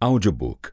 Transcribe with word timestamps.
Audiobook 0.00 0.70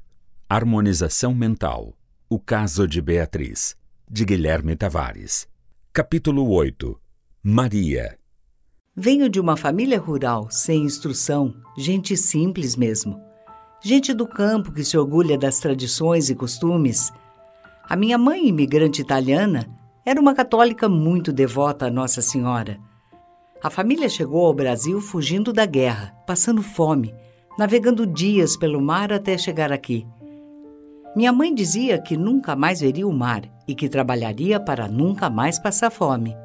Harmonização 0.49 1.33
Mental 1.33 1.93
O 2.27 2.39
Caso 2.39 2.87
de 2.87 2.99
Beatriz, 2.99 3.77
de 4.09 4.25
Guilherme 4.25 4.75
Tavares. 4.75 5.47
Capítulo 5.93 6.49
8 6.49 6.99
Maria 7.43 8.17
Venho 8.95 9.29
de 9.29 9.39
uma 9.39 9.55
família 9.55 9.99
rural, 9.99 10.49
sem 10.49 10.83
instrução, 10.83 11.53
gente 11.77 12.17
simples 12.17 12.75
mesmo. 12.75 13.21
Gente 13.81 14.11
do 14.11 14.27
campo 14.27 14.71
que 14.71 14.83
se 14.83 14.97
orgulha 14.97 15.37
das 15.37 15.59
tradições 15.59 16.29
e 16.31 16.35
costumes. 16.35 17.13
A 17.87 17.95
minha 17.95 18.17
mãe, 18.17 18.47
imigrante 18.47 19.01
italiana, 19.01 19.69
era 20.03 20.19
uma 20.19 20.33
católica 20.33 20.89
muito 20.89 21.31
devota 21.31 21.85
a 21.85 21.91
Nossa 21.91 22.23
Senhora. 22.23 22.79
A 23.63 23.69
família 23.69 24.09
chegou 24.09 24.47
ao 24.47 24.53
Brasil 24.53 24.99
fugindo 24.99 25.53
da 25.53 25.67
guerra, 25.67 26.11
passando 26.25 26.63
fome 26.63 27.13
navegando 27.57 28.05
dias 28.05 28.55
pelo 28.55 28.81
mar 28.81 29.11
até 29.11 29.37
chegar 29.37 29.71
aqui. 29.71 30.07
Minha 31.15 31.33
mãe 31.33 31.53
dizia 31.53 32.01
que 32.01 32.15
nunca 32.15 32.55
mais 32.55 32.79
veria 32.79 33.07
o 33.07 33.13
mar 33.13 33.41
e 33.67 33.75
que 33.75 33.89
trabalharia 33.89 34.59
para 34.59 34.87
nunca 34.87 35.29
mais 35.29 35.59
passar 35.59 35.91
fome. 35.91 36.35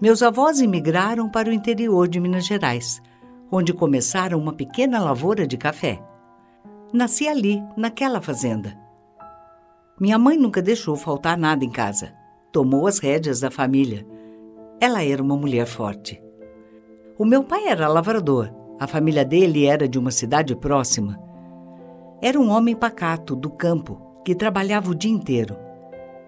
Meus 0.00 0.22
avós 0.22 0.60
imigraram 0.60 1.30
para 1.30 1.48
o 1.48 1.52
interior 1.52 2.06
de 2.06 2.20
Minas 2.20 2.44
Gerais, 2.44 3.00
onde 3.50 3.72
começaram 3.72 4.38
uma 4.38 4.52
pequena 4.52 5.00
lavoura 5.00 5.46
de 5.46 5.56
café. 5.56 6.02
Nasci 6.92 7.26
ali, 7.26 7.62
naquela 7.76 8.20
fazenda. 8.20 8.76
Minha 9.98 10.18
mãe 10.18 10.36
nunca 10.36 10.60
deixou 10.60 10.96
faltar 10.96 11.38
nada 11.38 11.64
em 11.64 11.70
casa. 11.70 12.12
Tomou 12.52 12.86
as 12.86 12.98
rédeas 12.98 13.40
da 13.40 13.50
família. 13.50 14.06
Ela 14.78 15.02
era 15.02 15.22
uma 15.22 15.36
mulher 15.36 15.66
forte. 15.66 16.22
O 17.18 17.24
meu 17.24 17.44
pai 17.44 17.68
era 17.68 17.88
lavrador 17.88 18.61
a 18.82 18.86
família 18.88 19.24
dele 19.24 19.64
era 19.64 19.86
de 19.86 19.96
uma 19.96 20.10
cidade 20.10 20.56
próxima. 20.56 21.16
Era 22.20 22.36
um 22.36 22.50
homem 22.50 22.74
pacato, 22.74 23.36
do 23.36 23.48
campo, 23.48 23.96
que 24.24 24.34
trabalhava 24.34 24.90
o 24.90 24.94
dia 24.94 25.12
inteiro. 25.12 25.56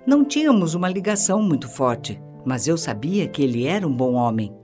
Não 0.06 0.24
tínhamos 0.24 0.72
uma 0.72 0.88
ligação 0.88 1.42
muito 1.42 1.68
forte, 1.68 2.22
mas 2.46 2.68
eu 2.68 2.78
sabia 2.78 3.26
que 3.26 3.42
ele 3.42 3.66
era 3.66 3.84
um 3.84 3.92
bom 3.92 4.12
homem. 4.12 4.54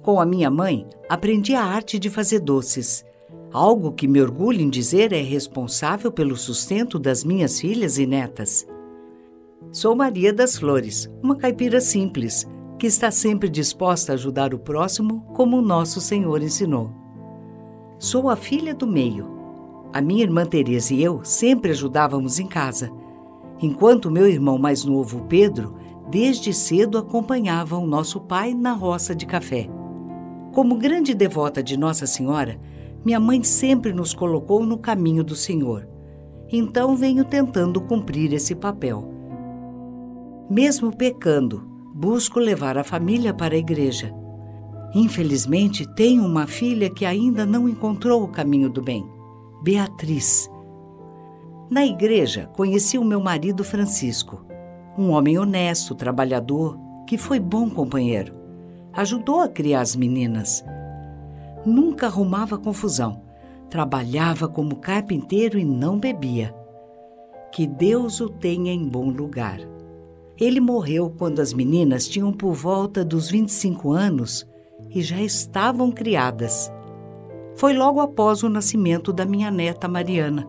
Com 0.00 0.18
a 0.18 0.24
minha 0.24 0.50
mãe, 0.50 0.86
aprendi 1.10 1.54
a 1.54 1.62
arte 1.62 1.98
de 1.98 2.08
fazer 2.08 2.40
doces, 2.40 3.04
algo 3.52 3.92
que 3.92 4.08
me 4.08 4.22
orgulho 4.22 4.62
em 4.62 4.70
dizer 4.70 5.12
é 5.12 5.20
responsável 5.20 6.10
pelo 6.10 6.38
sustento 6.38 6.98
das 6.98 7.22
minhas 7.22 7.60
filhas 7.60 7.98
e 7.98 8.06
netas. 8.06 8.66
Sou 9.70 9.94
Maria 9.94 10.32
das 10.32 10.56
Flores, 10.56 11.06
uma 11.22 11.36
caipira 11.36 11.82
simples, 11.82 12.46
que 12.82 12.88
está 12.88 13.12
sempre 13.12 13.48
disposta 13.48 14.10
a 14.10 14.14
ajudar 14.16 14.52
o 14.52 14.58
próximo, 14.58 15.20
como 15.34 15.56
o 15.56 15.62
nosso 15.62 16.00
Senhor 16.00 16.42
ensinou. 16.42 16.90
Sou 17.96 18.28
a 18.28 18.34
filha 18.34 18.74
do 18.74 18.88
meio. 18.88 19.30
A 19.92 20.00
minha 20.00 20.24
irmã 20.24 20.44
Teresa 20.44 20.92
e 20.92 21.00
eu 21.00 21.20
sempre 21.22 21.70
ajudávamos 21.70 22.40
em 22.40 22.46
casa, 22.48 22.90
enquanto 23.60 24.10
meu 24.10 24.26
irmão 24.26 24.58
mais 24.58 24.84
novo, 24.84 25.26
Pedro, 25.28 25.76
desde 26.10 26.52
cedo 26.52 26.98
acompanhava 26.98 27.78
o 27.78 27.86
nosso 27.86 28.20
pai 28.20 28.52
na 28.52 28.72
roça 28.72 29.14
de 29.14 29.26
café. 29.26 29.68
Como 30.52 30.74
grande 30.74 31.14
devota 31.14 31.62
de 31.62 31.76
Nossa 31.76 32.04
Senhora, 32.04 32.58
minha 33.04 33.20
mãe 33.20 33.44
sempre 33.44 33.92
nos 33.92 34.12
colocou 34.12 34.66
no 34.66 34.76
caminho 34.76 35.22
do 35.22 35.36
Senhor. 35.36 35.88
Então 36.50 36.96
venho 36.96 37.24
tentando 37.24 37.80
cumprir 37.80 38.32
esse 38.32 38.56
papel. 38.56 39.08
Mesmo 40.50 40.90
pecando, 40.90 41.70
busco 41.94 42.38
levar 42.38 42.78
a 42.78 42.84
família 42.84 43.34
para 43.34 43.54
a 43.54 43.58
igreja. 43.58 44.12
Infelizmente, 44.94 45.86
tenho 45.94 46.24
uma 46.24 46.46
filha 46.46 46.90
que 46.90 47.04
ainda 47.04 47.46
não 47.46 47.68
encontrou 47.68 48.22
o 48.22 48.28
caminho 48.28 48.68
do 48.68 48.82
bem, 48.82 49.06
Beatriz. 49.62 50.50
Na 51.70 51.86
igreja, 51.86 52.50
conheci 52.54 52.98
o 52.98 53.04
meu 53.04 53.20
marido 53.20 53.64
Francisco, 53.64 54.44
um 54.98 55.10
homem 55.10 55.38
honesto, 55.38 55.94
trabalhador, 55.94 56.78
que 57.06 57.16
foi 57.16 57.40
bom 57.40 57.70
companheiro. 57.70 58.34
Ajudou 58.92 59.40
a 59.40 59.48
criar 59.48 59.80
as 59.80 59.96
meninas. 59.96 60.62
Nunca 61.64 62.06
arrumava 62.06 62.58
confusão. 62.58 63.22
Trabalhava 63.70 64.46
como 64.48 64.76
carpinteiro 64.76 65.58
e 65.58 65.64
não 65.64 65.98
bebia. 65.98 66.54
Que 67.50 67.66
Deus 67.66 68.20
o 68.20 68.28
tenha 68.28 68.70
em 68.70 68.86
bom 68.86 69.08
lugar. 69.08 69.71
Ele 70.40 70.60
morreu 70.60 71.10
quando 71.10 71.40
as 71.40 71.52
meninas 71.52 72.08
tinham 72.08 72.32
por 72.32 72.54
volta 72.54 73.04
dos 73.04 73.30
25 73.30 73.92
anos 73.92 74.46
e 74.90 75.02
já 75.02 75.20
estavam 75.20 75.90
criadas. 75.90 76.72
Foi 77.56 77.74
logo 77.74 78.00
após 78.00 78.42
o 78.42 78.48
nascimento 78.48 79.12
da 79.12 79.26
minha 79.26 79.50
neta 79.50 79.86
Mariana. 79.86 80.48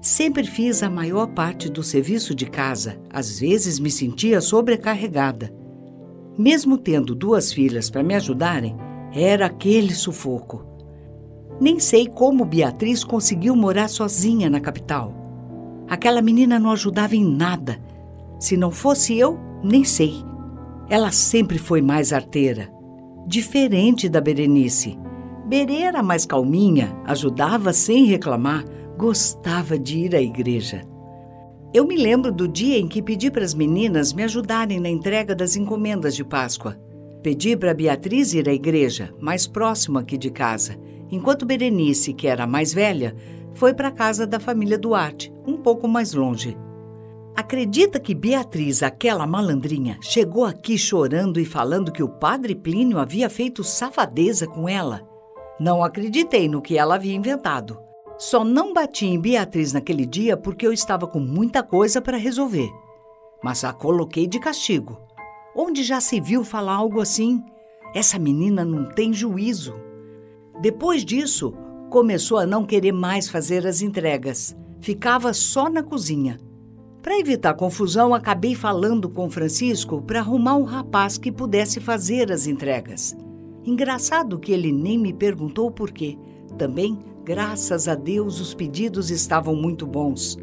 Sempre 0.00 0.44
fiz 0.44 0.82
a 0.82 0.90
maior 0.90 1.28
parte 1.28 1.70
do 1.70 1.82
serviço 1.82 2.34
de 2.34 2.46
casa, 2.46 3.00
às 3.10 3.38
vezes 3.38 3.78
me 3.78 3.90
sentia 3.90 4.40
sobrecarregada. 4.40 5.52
Mesmo 6.36 6.76
tendo 6.76 7.14
duas 7.14 7.52
filhas 7.52 7.88
para 7.88 8.02
me 8.02 8.14
ajudarem, 8.14 8.76
era 9.14 9.46
aquele 9.46 9.94
sufoco. 9.94 10.64
Nem 11.60 11.78
sei 11.78 12.06
como 12.06 12.44
Beatriz 12.44 13.04
conseguiu 13.04 13.54
morar 13.54 13.88
sozinha 13.88 14.50
na 14.50 14.60
capital. 14.60 15.14
Aquela 15.88 16.22
menina 16.22 16.58
não 16.58 16.70
ajudava 16.70 17.14
em 17.14 17.24
nada 17.24 17.78
se 18.42 18.56
não 18.56 18.72
fosse 18.72 19.16
eu, 19.16 19.38
nem 19.62 19.84
sei. 19.84 20.16
Ela 20.90 21.12
sempre 21.12 21.58
foi 21.58 21.80
mais 21.80 22.12
arteira. 22.12 22.68
Diferente 23.24 24.08
da 24.08 24.20
Berenice. 24.20 24.98
Berê 25.46 25.82
era 25.82 26.02
mais 26.02 26.26
calminha, 26.26 26.92
ajudava 27.04 27.72
sem 27.72 28.04
reclamar, 28.04 28.64
gostava 28.98 29.78
de 29.78 29.96
ir 29.98 30.16
à 30.16 30.20
igreja. 30.20 30.82
Eu 31.72 31.86
me 31.86 31.96
lembro 31.96 32.32
do 32.32 32.48
dia 32.48 32.80
em 32.80 32.88
que 32.88 33.00
pedi 33.00 33.30
para 33.30 33.44
as 33.44 33.54
meninas 33.54 34.12
me 34.12 34.24
ajudarem 34.24 34.80
na 34.80 34.88
entrega 34.88 35.36
das 35.36 35.54
encomendas 35.54 36.16
de 36.16 36.24
Páscoa. 36.24 36.76
Pedi 37.22 37.56
para 37.56 37.72
Beatriz 37.72 38.34
ir 38.34 38.48
à 38.48 38.52
igreja, 38.52 39.14
mais 39.20 39.46
próximo 39.46 40.00
aqui 40.00 40.18
de 40.18 40.30
casa, 40.30 40.76
enquanto 41.12 41.46
Berenice, 41.46 42.12
que 42.12 42.26
era 42.26 42.42
a 42.42 42.48
mais 42.48 42.74
velha, 42.74 43.14
foi 43.54 43.72
para 43.72 43.86
a 43.88 43.92
casa 43.92 44.26
da 44.26 44.40
família 44.40 44.76
Duarte, 44.76 45.32
um 45.46 45.56
pouco 45.56 45.86
mais 45.86 46.12
longe. 46.12 46.56
Acredita 47.34 47.98
que 47.98 48.14
Beatriz, 48.14 48.82
aquela 48.82 49.26
malandrinha, 49.26 49.96
chegou 50.02 50.44
aqui 50.44 50.76
chorando 50.76 51.40
e 51.40 51.46
falando 51.46 51.90
que 51.90 52.02
o 52.02 52.08
padre 52.08 52.54
Plínio 52.54 52.98
havia 52.98 53.30
feito 53.30 53.64
safadeza 53.64 54.46
com 54.46 54.68
ela? 54.68 55.08
Não 55.58 55.82
acreditei 55.82 56.46
no 56.46 56.60
que 56.60 56.76
ela 56.76 56.96
havia 56.96 57.14
inventado. 57.14 57.78
Só 58.18 58.44
não 58.44 58.74
bati 58.74 59.06
em 59.06 59.18
Beatriz 59.18 59.72
naquele 59.72 60.04
dia 60.04 60.36
porque 60.36 60.66
eu 60.66 60.74
estava 60.74 61.06
com 61.06 61.18
muita 61.18 61.62
coisa 61.62 62.02
para 62.02 62.18
resolver. 62.18 62.70
Mas 63.42 63.64
a 63.64 63.72
coloquei 63.72 64.26
de 64.26 64.38
castigo. 64.38 65.00
Onde 65.56 65.82
já 65.82 66.02
se 66.02 66.20
viu 66.20 66.44
falar 66.44 66.74
algo 66.74 67.00
assim? 67.00 67.42
Essa 67.94 68.18
menina 68.18 68.62
não 68.62 68.84
tem 68.84 69.10
juízo. 69.10 69.74
Depois 70.60 71.02
disso, 71.02 71.54
começou 71.88 72.36
a 72.36 72.46
não 72.46 72.66
querer 72.66 72.92
mais 72.92 73.26
fazer 73.26 73.66
as 73.66 73.80
entregas. 73.80 74.54
Ficava 74.82 75.32
só 75.32 75.70
na 75.70 75.82
cozinha 75.82 76.38
para 77.02 77.18
evitar 77.18 77.54
confusão, 77.54 78.14
acabei 78.14 78.54
falando 78.54 79.08
com 79.08 79.28
Francisco 79.28 80.00
para 80.00 80.20
arrumar 80.20 80.54
um 80.54 80.62
rapaz 80.62 81.18
que 81.18 81.32
pudesse 81.32 81.80
fazer 81.80 82.30
as 82.30 82.46
entregas. 82.46 83.16
Engraçado 83.64 84.38
que 84.38 84.52
ele 84.52 84.70
nem 84.70 84.96
me 84.96 85.12
perguntou 85.12 85.68
por 85.68 85.90
quê. 85.90 86.16
Também, 86.56 86.96
graças 87.24 87.88
a 87.88 87.96
Deus, 87.96 88.40
os 88.40 88.54
pedidos 88.54 89.10
estavam 89.10 89.56
muito 89.56 89.84
bons. 89.84 90.38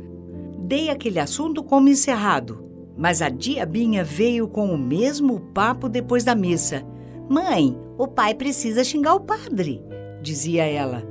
Dei 0.60 0.90
aquele 0.90 1.20
assunto 1.20 1.64
como 1.64 1.88
encerrado, 1.88 2.62
mas 2.98 3.22
a 3.22 3.30
diabinha 3.30 4.04
veio 4.04 4.46
com 4.46 4.68
o 4.68 4.78
mesmo 4.78 5.40
papo 5.54 5.88
depois 5.88 6.26
da 6.26 6.36
missa. 6.36 6.86
Mãe, 7.30 7.78
o 7.98 8.06
pai 8.06 8.34
precisa 8.34 8.84
xingar 8.84 9.16
o 9.16 9.22
padre, 9.22 9.82
dizia 10.22 10.66
ela. 10.66 11.04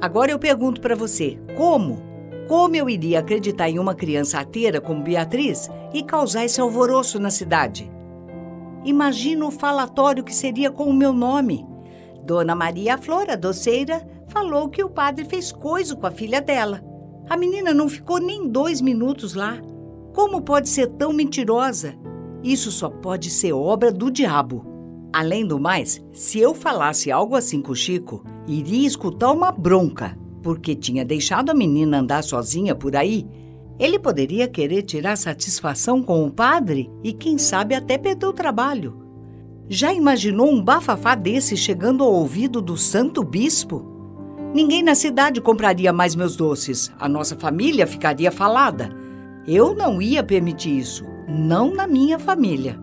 Agora 0.00 0.30
eu 0.30 0.38
pergunto 0.38 0.80
para 0.80 0.94
você, 0.94 1.36
como? 1.56 2.07
Como 2.48 2.74
eu 2.74 2.88
iria 2.88 3.18
acreditar 3.18 3.68
em 3.68 3.78
uma 3.78 3.94
criança 3.94 4.40
ateira 4.40 4.80
como 4.80 5.02
Beatriz 5.02 5.68
e 5.92 6.02
causar 6.02 6.46
esse 6.46 6.58
alvoroço 6.58 7.20
na 7.20 7.30
cidade? 7.30 7.92
Imagino 8.82 9.48
o 9.48 9.50
falatório 9.50 10.24
que 10.24 10.34
seria 10.34 10.70
com 10.70 10.84
o 10.84 10.94
meu 10.94 11.12
nome. 11.12 11.66
Dona 12.24 12.54
Maria 12.54 12.96
Flora, 12.96 13.36
doceira, 13.36 14.00
falou 14.28 14.70
que 14.70 14.82
o 14.82 14.88
padre 14.88 15.26
fez 15.26 15.52
coisa 15.52 15.94
com 15.94 16.06
a 16.06 16.10
filha 16.10 16.40
dela. 16.40 16.82
A 17.28 17.36
menina 17.36 17.74
não 17.74 17.86
ficou 17.86 18.18
nem 18.18 18.48
dois 18.48 18.80
minutos 18.80 19.34
lá. 19.34 19.58
Como 20.14 20.40
pode 20.40 20.70
ser 20.70 20.86
tão 20.86 21.12
mentirosa? 21.12 21.96
Isso 22.42 22.70
só 22.70 22.88
pode 22.88 23.28
ser 23.28 23.52
obra 23.52 23.92
do 23.92 24.10
diabo. 24.10 24.64
Além 25.12 25.46
do 25.46 25.60
mais, 25.60 26.02
se 26.14 26.40
eu 26.40 26.54
falasse 26.54 27.12
algo 27.12 27.36
assim 27.36 27.60
com 27.60 27.72
o 27.72 27.76
Chico, 27.76 28.24
iria 28.46 28.86
escutar 28.86 29.32
uma 29.32 29.52
bronca 29.52 30.16
porque 30.42 30.74
tinha 30.74 31.04
deixado 31.04 31.50
a 31.50 31.54
menina 31.54 31.98
andar 31.98 32.22
sozinha 32.22 32.74
por 32.74 32.96
aí, 32.96 33.26
ele 33.78 33.98
poderia 33.98 34.48
querer 34.48 34.82
tirar 34.82 35.16
satisfação 35.16 36.02
com 36.02 36.26
o 36.26 36.30
padre 36.30 36.90
e, 37.02 37.12
quem 37.12 37.38
sabe, 37.38 37.74
até 37.74 37.96
perder 37.96 38.26
o 38.26 38.32
trabalho. 38.32 39.08
Já 39.68 39.92
imaginou 39.92 40.50
um 40.50 40.62
bafafá 40.62 41.14
desse 41.14 41.56
chegando 41.56 42.02
ao 42.02 42.12
ouvido 42.12 42.60
do 42.60 42.76
santo 42.76 43.22
bispo? 43.22 43.84
Ninguém 44.54 44.82
na 44.82 44.94
cidade 44.94 45.40
compraria 45.40 45.92
mais 45.92 46.16
meus 46.16 46.34
doces. 46.34 46.90
A 46.98 47.08
nossa 47.08 47.36
família 47.36 47.86
ficaria 47.86 48.32
falada. 48.32 48.90
Eu 49.46 49.74
não 49.74 50.00
ia 50.00 50.22
permitir 50.22 50.76
isso. 50.76 51.04
Não 51.28 51.74
na 51.74 51.86
minha 51.86 52.18
família. 52.18 52.80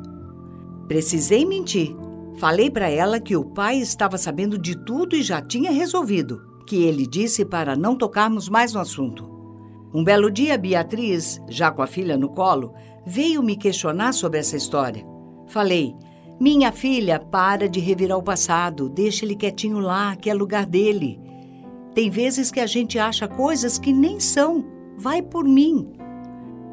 Precisei 0.88 1.44
mentir. 1.44 1.96
Falei 2.38 2.70
para 2.70 2.90
ela 2.90 3.20
que 3.20 3.36
o 3.36 3.44
pai 3.44 3.78
estava 3.78 4.18
sabendo 4.18 4.58
de 4.58 4.78
tudo 4.78 5.16
e 5.16 5.24
já 5.24 5.42
tinha 5.42 5.72
resolvido, 5.72 6.42
que 6.66 6.84
ele 6.84 7.06
disse 7.06 7.46
para 7.46 7.76
não 7.76 7.96
tocarmos 7.96 8.50
mais 8.50 8.74
no 8.74 8.80
assunto. 8.80 9.30
Um 9.94 10.04
belo 10.04 10.30
dia, 10.30 10.58
Beatriz, 10.58 11.42
já 11.48 11.72
com 11.72 11.82
a 11.82 11.88
filha 11.88 12.18
no 12.18 12.30
colo, 12.30 12.74
veio 13.06 13.42
me 13.42 13.56
questionar 13.56 14.14
sobre 14.14 14.40
essa 14.40 14.58
história. 14.58 15.06
Falei: 15.48 15.96
Minha 16.40 16.72
filha, 16.72 17.20
para 17.20 17.70
de 17.70 17.80
revirar 17.80 18.18
o 18.18 18.24
passado, 18.24 18.90
deixa 18.90 19.24
ele 19.24 19.36
quietinho 19.36 19.80
lá, 19.80 20.16
que 20.16 20.30
é 20.30 20.34
lugar 20.34 20.66
dele. 20.66 21.20
Tem 21.94 22.10
vezes 22.10 22.52
que 22.52 22.60
a 22.60 22.68
gente 22.68 23.00
acha 23.00 23.28
coisas 23.28 23.80
que 23.80 23.94
nem 23.94 24.20
são. 24.20 24.66
Vai 24.98 25.22
por 25.22 25.46
mim. 25.46 25.94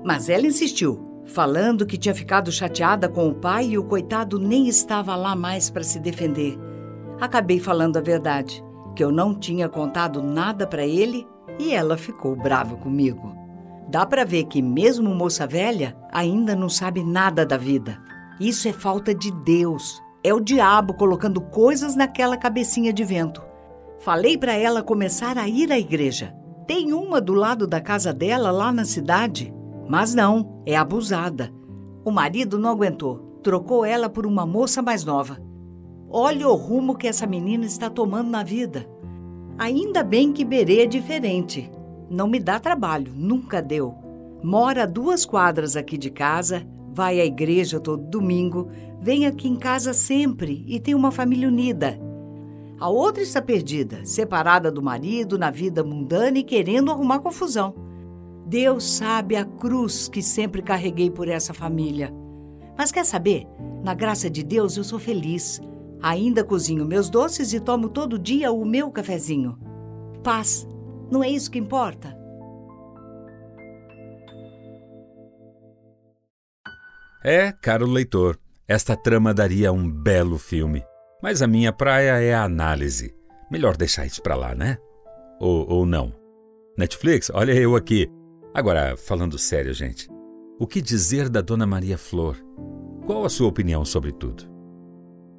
Mas 0.05 0.29
ela 0.29 0.47
insistiu 0.47 1.13
falando 1.27 1.87
que 1.87 1.97
tinha 1.97 2.15
ficado 2.15 2.51
chateada 2.51 3.09
com 3.09 3.29
o 3.29 3.35
pai 3.35 3.71
e 3.71 3.79
o 3.79 3.85
coitado 3.85 4.39
nem 4.39 4.69
estava 4.69 5.15
lá 5.17 5.35
mais 5.35 5.71
para 5.71 5.83
se 5.83 5.99
defender. 5.99 6.59
Acabei 7.21 7.61
falando 7.61 7.97
a 7.97 8.01
verdade, 8.01 8.63
que 8.95 9.03
eu 9.03 9.11
não 9.11 9.35
tinha 9.35 9.69
contado 9.69 10.23
nada 10.23 10.67
para 10.67 10.87
ele 10.87 11.27
e 11.59 11.73
ela 11.73 11.97
ficou 11.97 12.37
brava 12.37 12.77
comigo. 12.77 13.35
Dá 13.89 14.07
para 14.07 14.25
ver 14.25 14.45
que 14.45 14.63
mesmo 14.63 15.15
moça 15.15 15.47
velha 15.47 15.97
ainda 16.11 16.57
não 16.57 16.69
sabe 16.69 17.03
nada 17.03 17.45
da 17.45 17.57
vida. 17.57 18.01
Isso 18.41 18.69
é 18.69 18.73
falta 18.73 19.15
de 19.15 19.31
Deus. 19.31 20.01
É 20.25 20.33
o 20.33 20.41
diabo 20.41 20.95
colocando 20.95 21.41
coisas 21.41 21.95
naquela 21.95 22.37
cabecinha 22.37 22.93
de 22.93 23.05
vento. 23.05 23.43
Falei 23.99 24.39
para 24.39 24.55
ela 24.55 24.83
começar 24.83 25.37
a 25.37 25.49
ir 25.49 25.71
à 25.71 25.79
igreja. 25.79 26.35
Tem 26.67 26.93
uma 26.93 27.21
do 27.21 27.35
lado 27.35 27.67
da 27.67 27.81
casa 27.81 28.13
dela 28.13 28.51
lá 28.51 28.73
na 28.73 28.85
cidade. 28.85 29.53
Mas 29.89 30.15
não, 30.15 30.63
é 30.65 30.77
abusada. 30.77 31.53
O 32.05 32.11
marido 32.11 32.59
não 32.59 32.71
aguentou, 32.71 33.39
trocou 33.43 33.85
ela 33.85 34.09
por 34.09 34.27
uma 34.27 34.47
moça 34.47 34.81
mais 34.81 35.05
nova. 35.05 35.39
Olha 36.15 36.47
o 36.47 36.55
rumo 36.55 36.95
que 36.95 37.09
essa 37.09 37.27
menina 37.27 37.65
está 37.65 37.89
tomando 37.89 38.29
na 38.29 38.43
vida. 38.43 38.87
Ainda 39.57 40.05
bem 40.05 40.31
que 40.31 40.45
Berê 40.45 40.81
é 40.81 40.87
diferente. 40.87 41.71
Não 42.11 42.29
me 42.29 42.39
dá 42.39 42.61
trabalho, 42.61 43.11
nunca 43.17 43.63
deu. 43.63 43.95
Mora 44.43 44.87
duas 44.87 45.25
quadras 45.25 45.75
aqui 45.75 45.97
de 45.97 46.11
casa, 46.11 46.67
vai 46.93 47.19
à 47.19 47.25
igreja 47.25 47.81
todo 47.81 48.11
domingo, 48.11 48.69
vem 49.01 49.25
aqui 49.25 49.49
em 49.49 49.57
casa 49.57 49.95
sempre 49.95 50.63
e 50.69 50.79
tem 50.79 50.95
uma 50.95 51.11
família 51.11 51.49
unida. 51.49 51.99
A 52.79 52.91
outra 52.91 53.23
está 53.23 53.41
perdida, 53.41 54.05
separada 54.05 54.71
do 54.71 54.83
marido, 54.83 55.39
na 55.39 55.51
vida 55.51 55.83
mundana 55.83 56.37
e 56.37 56.43
querendo 56.43 56.91
arrumar 56.91 57.21
confusão. 57.21 57.75
Deus 58.45 58.85
sabe 58.85 59.35
a 59.35 59.47
cruz 59.47 60.09
que 60.09 60.21
sempre 60.21 60.61
carreguei 60.61 61.11
por 61.11 61.27
essa 61.27 61.55
família. 61.55 62.13
Mas 62.77 62.93
quer 62.93 63.07
saber? 63.07 63.47
Na 63.83 63.95
graça 63.95 64.29
de 64.29 64.43
Deus 64.43 64.77
eu 64.77 64.85
sou 64.85 64.99
feliz. 64.99 65.59
Ainda 66.03 66.43
cozinho 66.43 66.85
meus 66.85 67.09
doces 67.09 67.53
e 67.53 67.61
tomo 67.61 67.89
todo 67.89 68.19
dia 68.19 68.51
o 68.51 68.65
meu 68.65 68.91
cafezinho. 68.91 69.59
Paz, 70.23 70.67
não 71.11 71.23
é 71.23 71.31
isso 71.31 71.51
que 71.51 71.59
importa? 71.59 72.19
É, 77.25 77.53
caro 77.53 77.87
leitor, 77.87 78.39
esta 78.67 78.97
trama 78.97 79.33
daria 79.33 79.73
um 79.73 79.89
belo 79.89 80.39
filme. 80.39 80.83
Mas 81.23 81.41
a 81.41 81.47
minha 81.47 81.73
praia 81.73 82.21
é 82.21 82.35
a 82.35 82.43
análise. 82.43 83.15
Melhor 83.51 83.77
deixar 83.77 84.05
isso 84.05 84.21
pra 84.21 84.35
lá, 84.35 84.55
né? 84.55 84.77
Ou, 85.39 85.69
ou 85.71 85.87
não? 85.87 86.13
Netflix, 86.77 87.31
olha 87.33 87.53
eu 87.53 87.77
aqui, 87.77 88.11
Agora, 88.55 88.99
falando 88.99 89.39
sério, 89.39 89.73
gente, 89.73 90.11
o 90.59 90.67
que 90.67 90.83
dizer 90.83 91.31
da 91.31 91.41
Dona 91.41 91.67
Maria 91.67 91.97
Flor? 91.97 92.37
Qual 93.07 93.25
a 93.25 93.31
sua 93.31 93.49
opinião 93.49 93.83
sobre 93.83 94.13
tudo? 94.13 94.45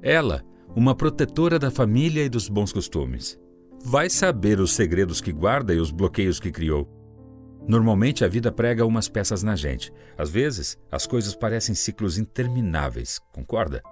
Ela, 0.02 0.42
uma 0.74 0.94
protetora 0.94 1.58
da 1.58 1.70
família 1.70 2.24
e 2.24 2.28
dos 2.28 2.48
bons 2.48 2.72
costumes, 2.72 3.38
vai 3.84 4.08
saber 4.10 4.60
os 4.60 4.72
segredos 4.72 5.20
que 5.20 5.32
guarda 5.32 5.74
e 5.74 5.78
os 5.78 5.90
bloqueios 5.90 6.40
que 6.40 6.50
criou. 6.50 6.88
Normalmente 7.66 8.24
a 8.24 8.28
vida 8.28 8.52
prega 8.52 8.84
umas 8.84 9.08
peças 9.08 9.42
na 9.42 9.56
gente. 9.56 9.92
Às 10.18 10.30
vezes, 10.30 10.76
as 10.90 11.06
coisas 11.06 11.34
parecem 11.34 11.74
ciclos 11.74 12.18
intermináveis, 12.18 13.20
concorda? 13.32 13.82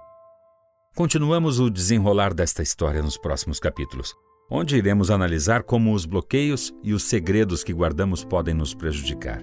Continuamos 0.95 1.59
o 1.59 1.69
desenrolar 1.69 2.33
desta 2.33 2.61
história 2.61 3.01
nos 3.01 3.17
próximos 3.17 3.59
capítulos 3.59 4.13
onde 4.49 4.77
iremos 4.77 5.09
analisar 5.09 5.63
como 5.63 5.93
os 5.93 6.05
bloqueios 6.05 6.71
e 6.83 6.93
os 6.93 7.03
segredos 7.03 7.63
que 7.63 7.73
guardamos 7.73 8.23
podem 8.23 8.53
nos 8.53 8.73
prejudicar. 8.73 9.41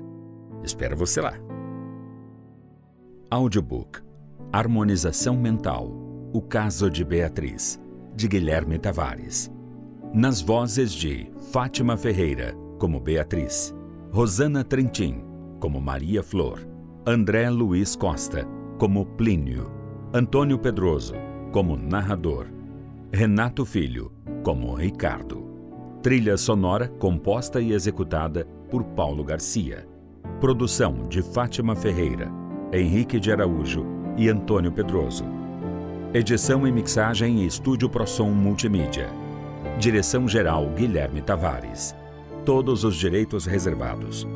Espero 0.62 0.96
você 0.96 1.20
lá. 1.20 1.34
Audiobook 3.28 4.00
Harmonização 4.52 5.36
Mental 5.36 6.09
O 6.32 6.40
Caso 6.40 6.88
de 6.88 7.04
Beatriz, 7.04 7.80
de 8.14 8.28
Guilherme 8.28 8.78
Tavares. 8.78 9.50
Nas 10.14 10.40
vozes 10.40 10.92
de 10.92 11.28
Fátima 11.50 11.96
Ferreira, 11.96 12.54
como 12.78 13.00
Beatriz, 13.00 13.74
Rosana 14.12 14.62
Trentin, 14.62 15.24
como 15.58 15.80
Maria 15.80 16.22
Flor, 16.22 16.60
André 17.04 17.50
Luiz 17.50 17.96
Costa, 17.96 18.46
como 18.78 19.04
Plínio, 19.04 19.72
Antônio 20.12 20.56
Pedroso, 20.56 21.14
como 21.50 21.76
narrador, 21.76 22.46
Renato 23.12 23.64
Filho, 23.64 24.12
como 24.44 24.76
Ricardo. 24.76 25.44
Trilha 26.00 26.36
sonora 26.36 26.86
composta 26.86 27.60
e 27.60 27.72
executada 27.72 28.46
por 28.70 28.84
Paulo 28.84 29.24
Garcia. 29.24 29.84
Produção 30.40 31.08
de 31.08 31.22
Fátima 31.22 31.74
Ferreira, 31.74 32.30
Henrique 32.72 33.18
de 33.18 33.32
Araújo 33.32 33.84
e 34.16 34.28
Antônio 34.28 34.70
Pedroso. 34.70 35.39
Edição 36.12 36.66
e 36.66 36.72
mixagem 36.72 37.42
em 37.42 37.46
Estúdio 37.46 37.88
Prosom 37.88 38.30
Multimídia. 38.30 39.08
Direção-geral 39.78 40.68
Guilherme 40.70 41.22
Tavares. 41.22 41.94
Todos 42.44 42.82
os 42.82 42.96
direitos 42.96 43.46
reservados. 43.46 44.26